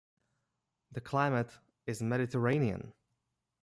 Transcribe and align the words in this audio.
The 0.93 0.99
climate 0.99 1.51
is 1.85 2.01
Mediterranean. 2.01 2.93